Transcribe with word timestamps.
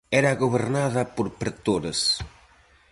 Era 0.19 0.33
gobernada 0.33 1.03
por 1.15 1.27
pretores. 1.41 1.99